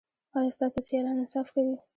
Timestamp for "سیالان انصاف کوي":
0.87-1.75